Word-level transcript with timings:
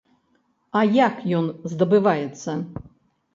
А 0.79 0.81
як 1.07 1.19
ён 1.41 1.51
здабываецца? 1.75 2.57